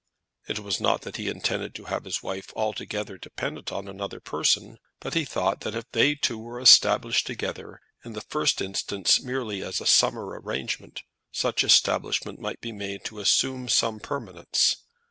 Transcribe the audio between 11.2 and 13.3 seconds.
such establishment might be made to